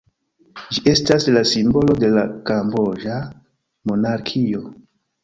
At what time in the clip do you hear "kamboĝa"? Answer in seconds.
2.51-3.19